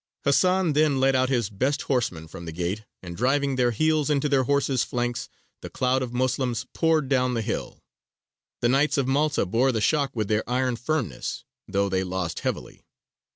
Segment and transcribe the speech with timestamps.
[0.25, 4.27] Hasan then led out his best horsemen from the gate, and driving their heels into
[4.27, 5.29] their horses' flanks,
[5.61, 7.83] the cloud of Moslems poured down the hill.
[8.61, 12.81] The Knights of Malta bore the shock with their iron firmness, though they lost heavily.